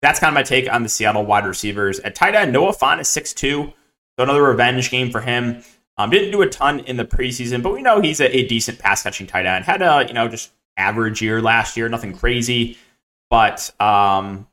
that's 0.00 0.20
kind 0.20 0.30
of 0.30 0.34
my 0.34 0.42
take 0.42 0.72
on 0.72 0.82
the 0.82 0.88
Seattle 0.88 1.26
wide 1.26 1.46
receivers. 1.46 1.98
At 2.00 2.14
tight 2.14 2.34
end, 2.34 2.52
Noah 2.52 2.74
Fant 2.74 3.00
is 3.00 3.08
6'2. 3.08 3.34
So 3.40 3.74
another 4.18 4.42
revenge 4.42 4.90
game 4.90 5.10
for 5.10 5.20
him. 5.20 5.62
Um, 5.98 6.10
didn't 6.10 6.30
do 6.30 6.42
a 6.42 6.48
ton 6.48 6.80
in 6.80 6.96
the 6.96 7.04
preseason, 7.04 7.62
but 7.62 7.72
we 7.72 7.82
know 7.82 8.00
he's 8.00 8.20
a, 8.20 8.34
a 8.34 8.46
decent 8.46 8.78
pass 8.78 9.02
catching 9.02 9.26
tight 9.26 9.46
end. 9.46 9.64
Had 9.64 9.82
a, 9.82 10.06
you 10.06 10.14
know, 10.14 10.28
just 10.28 10.50
average 10.76 11.22
year 11.22 11.40
last 11.40 11.76
year, 11.76 11.88
nothing 11.88 12.16
crazy. 12.16 12.78
But 13.30 13.70
um, 13.80 14.46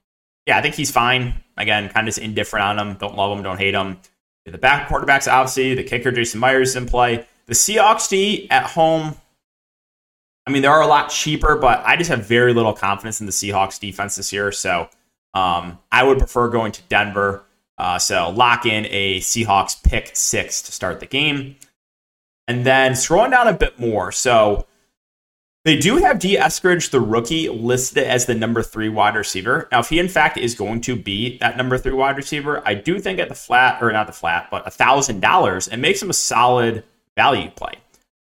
yeah, 0.46 0.58
I 0.58 0.62
think 0.62 0.76
he's 0.76 0.92
fine. 0.92 1.36
Again, 1.58 1.90
kind 1.90 2.08
of 2.08 2.14
just 2.14 2.24
indifferent 2.24 2.66
on 2.66 2.80
him. 2.80 2.98
Don't 2.98 3.16
love 3.16 3.38
him, 3.38 3.44
don't 3.44 3.58
hate 3.58 3.74
him. 3.74 3.98
The 4.46 4.58
back 4.58 4.90
quarterbacks, 4.90 5.32
obviously, 5.32 5.76
the 5.76 5.84
kicker, 5.84 6.12
Jason 6.12 6.40
Myers, 6.40 6.76
in 6.76 6.88
play. 6.88 7.28
The 7.46 7.54
Seahawks 7.54 8.10
D 8.10 8.50
at 8.50 8.64
home, 8.64 9.16
I 10.48 10.52
mean, 10.52 10.64
they 10.64 10.68
are 10.68 10.82
a 10.82 10.88
lot 10.88 11.10
cheaper, 11.10 11.56
but 11.56 11.84
I 11.86 11.96
just 11.98 12.10
have 12.10 12.26
very 12.26 12.54
little 12.54 12.74
confidence 12.74 13.20
in 13.20 13.28
the 13.28 13.32
Seahawks 13.32 13.80
defense 13.80 14.16
this 14.16 14.34
year. 14.34 14.52
So 14.52 14.90
um, 15.36 15.78
I 15.92 16.04
would 16.04 16.18
prefer 16.18 16.48
going 16.50 16.72
to 16.72 16.82
Denver. 16.90 17.44
Uh, 17.78 18.00
so 18.00 18.32
lock 18.32 18.66
in 18.66 18.88
a 18.90 19.20
Seahawks 19.20 19.82
pick 19.84 20.16
six 20.16 20.64
to 20.64 20.72
start 20.72 21.00
the 21.00 21.06
game. 21.06 21.56
And 22.48 22.66
then 22.66 22.94
scrolling 22.94 23.32
down 23.32 23.48
a 23.48 23.54
bit 23.54 23.80
more. 23.80 24.12
So 24.12 24.66
they 25.66 25.78
do 25.78 25.98
have 25.98 26.20
Dee 26.20 26.38
Eskridge, 26.38 26.90
the 26.90 27.02
rookie, 27.02 27.50
listed 27.50 28.04
as 28.04 28.26
the 28.26 28.36
number 28.36 28.64
three 28.64 28.90
wide 28.90 29.16
receiver. 29.16 29.68
Now, 29.72 29.80
if 29.80 29.90
he 29.90 30.00
in 30.00 30.08
fact 30.08 30.38
is 30.38 30.56
going 30.56 30.82
to 30.82 30.96
be 30.96 31.38
that 31.40 31.58
number 31.58 31.78
three 31.78 31.94
wide 31.94 32.18
receiver, 32.18 32.62
I 32.66 32.76
do 32.76 33.00
think 33.00 33.20
at 33.20 33.30
the 33.30 33.36
flat, 33.36 33.82
or 33.82 33.92
not 33.92 34.08
the 34.08 34.14
flat, 34.14 34.50
but 34.50 34.66
a 34.66 34.72
thousand 34.72 35.20
dollars, 35.20 35.68
it 35.68 35.78
makes 35.78 36.02
him 36.02 36.10
a 36.10 36.14
solid 36.14 36.84
value 37.16 37.50
play. 37.52 37.74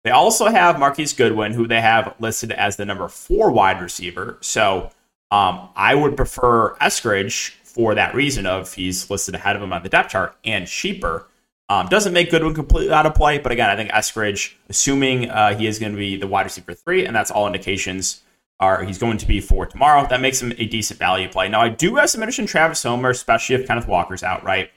They 0.05 0.13
also 0.13 0.47
have 0.47 0.79
Marquise 0.79 1.13
Goodwin, 1.13 1.53
who 1.53 1.67
they 1.67 1.81
have 1.81 2.15
listed 2.21 2.53
as 2.53 2.77
the 2.77 2.85
number 2.85 3.09
four 3.09 3.51
wide 3.51 3.83
receiver. 3.83 4.39
So 4.41 4.91
um, 5.31 5.69
I 5.75 5.95
would 5.95 6.17
prefer 6.17 6.75
Eskridge 6.77 7.51
for 7.65 7.95
that 7.95 8.15
reason 8.15 8.47
of 8.47 8.73
he's 8.73 9.11
listed 9.11 9.35
ahead 9.35 9.57
of 9.57 9.63
him 9.63 9.73
on 9.73 9.83
the 9.83 9.89
depth 9.89 10.11
chart 10.11 10.37
and 10.45 10.67
cheaper. 10.67 11.27
Um, 11.69 11.89
doesn't 11.89 12.13
make 12.13 12.31
Goodwin 12.31 12.55
completely 12.55 12.93
out 12.93 13.07
of 13.07 13.15
play, 13.15 13.39
but 13.39 13.51
again, 13.51 13.69
I 13.69 13.77
think 13.77 13.91
Eskridge, 13.91 14.55
assuming 14.69 15.29
uh, 15.31 15.57
he 15.57 15.67
is 15.67 15.79
going 15.81 15.93
to 15.93 15.99
be 15.99 16.17
the 16.17 16.29
wide 16.29 16.45
receiver 16.45 16.75
three, 16.75 17.05
and 17.05 17.15
that's 17.15 17.31
all 17.31 17.47
indications 17.47 18.23
are 18.61 18.85
he's 18.85 18.99
going 18.99 19.19
to 19.19 19.27
be 19.27 19.41
for 19.41 19.67
tomorrow, 19.67 20.07
that 20.09 20.21
makes 20.21 20.41
him 20.41 20.53
a 20.59 20.67
decent 20.67 20.99
value 20.99 21.29
play. 21.29 21.49
Now, 21.49 21.61
I 21.61 21.69
do 21.69 21.97
have 21.97 22.09
some 22.09 22.23
interest 22.23 22.39
in 22.39 22.47
Travis 22.47 22.83
Homer, 22.83 23.11
especially 23.11 23.57
if 23.57 23.67
Kenneth 23.67 23.89
Walker's 23.89 24.23
out, 24.23 24.45
right? 24.45 24.71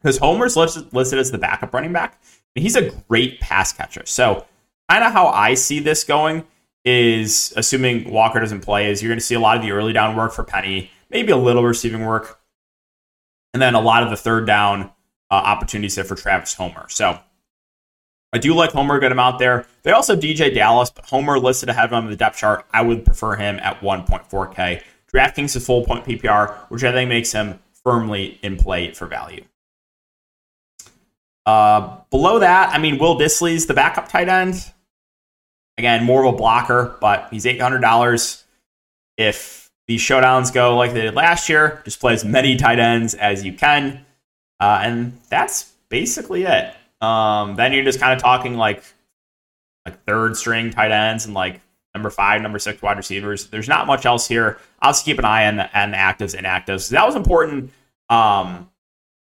Because 0.00 0.18
Homer's 0.18 0.56
listed, 0.56 0.92
listed 0.94 1.18
as 1.18 1.30
the 1.30 1.38
backup 1.38 1.74
running 1.74 1.92
back, 1.92 2.20
and 2.54 2.62
he's 2.62 2.76
a 2.76 2.90
great 3.08 3.40
pass 3.40 3.72
catcher. 3.72 4.06
So, 4.06 4.46
kind 4.88 5.04
of 5.04 5.12
how 5.12 5.26
I 5.26 5.54
see 5.54 5.80
this 5.80 6.04
going 6.04 6.44
is 6.84 7.52
assuming 7.56 8.10
Walker 8.10 8.40
doesn't 8.40 8.60
play, 8.60 8.90
is 8.90 9.02
you're 9.02 9.10
going 9.10 9.18
to 9.18 9.24
see 9.24 9.34
a 9.34 9.40
lot 9.40 9.56
of 9.56 9.62
the 9.62 9.72
early 9.72 9.92
down 9.92 10.16
work 10.16 10.32
for 10.32 10.44
Penny, 10.44 10.90
maybe 11.10 11.32
a 11.32 11.36
little 11.36 11.64
receiving 11.64 12.06
work, 12.06 12.40
and 13.52 13.60
then 13.60 13.74
a 13.74 13.80
lot 13.80 14.02
of 14.02 14.10
the 14.10 14.16
third 14.16 14.46
down 14.46 14.92
uh, 15.30 15.34
opportunities 15.34 15.94
there 15.94 16.04
for 16.04 16.14
Travis 16.14 16.54
Homer. 16.54 16.86
So 16.88 17.18
I 18.32 18.38
do 18.38 18.54
like 18.54 18.72
Homer 18.72 18.96
a 18.96 19.00
good 19.00 19.12
amount 19.12 19.38
there. 19.38 19.66
They 19.82 19.92
also 19.92 20.16
DeeJay 20.16 20.54
Dallas, 20.54 20.90
but 20.90 21.06
Homer 21.06 21.38
listed 21.38 21.68
ahead 21.68 21.86
of 21.86 21.92
him 21.92 22.04
in 22.04 22.10
the 22.10 22.16
depth 22.16 22.38
chart. 22.38 22.66
I 22.72 22.82
would 22.82 23.04
prefer 23.04 23.36
him 23.36 23.58
at 23.60 23.80
1.4K. 23.80 24.82
DraftKings 25.12 25.56
is 25.56 25.64
full 25.64 25.84
point 25.84 26.04
PPR, 26.04 26.54
which 26.68 26.84
I 26.84 26.92
think 26.92 27.08
makes 27.08 27.32
him 27.32 27.58
firmly 27.82 28.38
in 28.42 28.56
play 28.56 28.92
for 28.92 29.06
value. 29.06 29.44
Uh, 31.46 32.00
below 32.10 32.40
that, 32.40 32.74
I 32.74 32.78
mean, 32.78 32.98
Will 32.98 33.18
Dissly's 33.18 33.66
the 33.66 33.72
backup 33.72 34.08
tight 34.08 34.28
end. 34.28 34.70
Again, 35.78 36.04
more 36.04 36.26
of 36.26 36.34
a 36.34 36.36
blocker, 36.36 36.98
but 37.00 37.28
he's 37.30 37.46
$800. 37.46 38.44
If 39.16 39.70
these 39.86 40.02
showdowns 40.02 40.52
go 40.52 40.76
like 40.76 40.92
they 40.92 41.02
did 41.02 41.14
last 41.14 41.48
year, 41.48 41.80
just 41.84 42.00
play 42.00 42.12
as 42.12 42.24
many 42.24 42.56
tight 42.56 42.78
ends 42.78 43.14
as 43.14 43.44
you 43.44 43.54
can. 43.54 44.04
Uh, 44.60 44.80
and 44.82 45.18
that's 45.28 45.72
basically 45.88 46.44
it. 46.44 46.74
Um, 47.00 47.54
then 47.54 47.72
you're 47.72 47.84
just 47.84 48.00
kind 48.00 48.12
of 48.12 48.20
talking 48.20 48.56
like 48.56 48.82
like 49.86 50.04
third 50.04 50.36
string 50.36 50.70
tight 50.70 50.90
ends 50.90 51.24
and 51.24 51.34
like 51.34 51.60
number 51.94 52.10
five, 52.10 52.42
number 52.42 52.58
six 52.58 52.82
wide 52.82 52.96
receivers. 52.96 53.46
There's 53.48 53.68
not 53.68 53.86
much 53.86 54.06
else 54.06 54.28
here. 54.28 54.58
I'll 54.80 54.92
just 54.92 55.04
keep 55.04 55.18
an 55.18 55.24
eye 55.24 55.46
on 55.46 55.56
the, 55.56 55.78
on 55.78 55.90
the 55.92 55.96
actives 55.96 56.36
and 56.36 56.46
inactives. 56.46 56.90
That 56.90 57.06
was 57.06 57.16
important 57.16 57.72
um, 58.08 58.70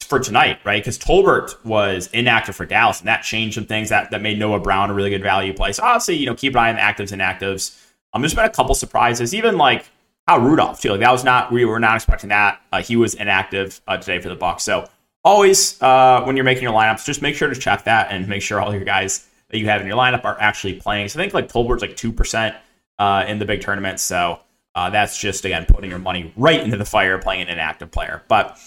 for 0.00 0.19
tonight, 0.19 0.59
right? 0.64 0.83
Because 0.83 0.99
Tolbert 0.99 1.64
was 1.64 2.09
inactive 2.09 2.57
for 2.57 2.66
Dallas, 2.66 3.00
and 3.00 3.09
that 3.09 3.23
changed 3.23 3.55
some 3.55 3.66
things 3.66 3.88
that, 3.88 4.11
that 4.11 4.23
made 4.23 4.38
Noah 4.38 4.61
Brown 4.61 4.90
a 4.90 4.95
really 4.95 5.11
good 5.11 5.23
value 5.23 5.52
play. 5.52 5.73
So 5.73 5.85
obviously, 5.85 6.16
you 6.16 6.26
know, 6.26 6.35
keep 6.35 6.55
an 6.55 6.59
eye 6.59 6.71
on 6.71 6.76
the 6.76 6.81
actives 6.83 7.12
and 7.12 7.23
inactives. 7.23 7.81
Um, 8.12 8.23
there's 8.23 8.35
been 8.35 8.45
a 8.45 8.50
couple 8.50 8.75
surprises, 8.75 9.35
even 9.35 9.57
like 9.57 9.88
Kyle 10.26 10.40
Rudolph 10.40 10.81
too. 10.81 10.90
Like 10.90 11.00
that 11.00 11.12
was 11.12 11.25
not 11.25 11.52
we 11.52 11.64
were 11.64 11.81
not 11.81 11.97
expecting 11.97 12.31
that. 12.31 12.61
Uh, 12.73 12.83
he 12.83 12.97
was 12.97 13.14
inactive 13.14 13.81
uh, 13.87 13.97
today 13.97 14.21
for 14.21 14.28
the 14.28 14.37
Bucs. 14.37 14.61
So 14.61 14.88
always 15.26 15.83
uh, 15.83 16.23
when 16.25 16.37
you're 16.37 16.45
making 16.45 16.62
your 16.62 16.73
lineups, 16.73 17.04
just 17.04 17.21
make 17.21 17.35
sure 17.35 17.52
to 17.52 17.61
check 17.61 17.85
that 17.85 18.12
and 18.12 18.28
make 18.28 18.42
sure 18.42 18.61
all 18.61 18.73
your 18.73 18.85
guys 18.85 19.26
that 19.50 19.59
you 19.59 19.66
have 19.66 19.80
in 19.80 19.87
your 19.87 19.97
lineup 19.97 20.25
are 20.25 20.40
actually 20.40 20.75
playing. 20.75 21.09
So 21.09 21.18
I 21.18 21.23
think 21.23 21.35
like 21.35 21.49
Tolbert's 21.49 21.83
like 21.83 21.97
two 21.97 22.12
percent 22.12 22.54
uh, 22.99 23.25
in 23.26 23.38
the 23.40 23.45
big 23.45 23.61
tournament. 23.61 23.99
So 24.00 24.38
uh, 24.76 24.90
that's 24.90 25.18
just 25.18 25.45
again 25.45 25.66
putting 25.66 25.90
your 25.90 25.99
money 25.99 26.33
right 26.37 26.61
into 26.61 26.76
the 26.76 26.85
fire, 26.85 27.18
playing 27.18 27.42
an 27.42 27.49
inactive 27.49 27.90
player. 27.90 28.23
But 28.28 28.59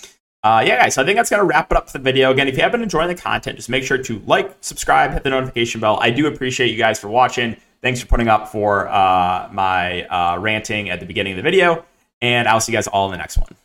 uh, 0.44 0.64
yeah, 0.66 0.84
guys, 0.84 0.96
so 0.96 1.02
I 1.02 1.06
think 1.06 1.18
that's 1.18 1.30
gonna 1.30 1.46
wrap 1.46 1.72
it 1.72 1.78
up 1.78 1.90
for 1.90 1.98
the 1.98 2.04
video. 2.04 2.32
Again, 2.32 2.48
if 2.48 2.56
you 2.56 2.64
have 2.64 2.72
been 2.72 2.84
enjoying 2.84 3.08
the 3.08 3.16
content, 3.16 3.56
just 3.56 3.70
make 3.70 3.84
sure 3.84 3.98
to 3.98 4.20
like, 4.26 4.56
subscribe, 4.62 5.12
hit 5.12 5.24
the 5.24 5.30
notification 5.30 5.82
bell. 5.82 5.98
I 6.02 6.12
do 6.12 6.28
appreciate 6.28 6.72
you 6.72 6.78
guys 6.78 7.00
for 7.00 7.08
watching. 7.08 7.56
Thanks 7.82 8.02
for 8.02 8.08
putting 8.08 8.28
up 8.28 8.50
for 8.50 8.88
uh, 8.90 9.50
my 9.52 10.04
uh, 10.04 10.38
ranting 10.40 10.90
at 10.90 11.00
the 11.00 11.06
beginning 11.06 11.34
of 11.34 11.38
the 11.38 11.44
video, 11.44 11.86
and 12.22 12.48
I'll 12.48 12.60
see 12.60 12.74
you 12.74 12.78
guys 12.78 12.88
all 12.88 13.06
in 13.06 13.12
the 13.12 13.18
next 13.18 13.38
one. 13.38 13.56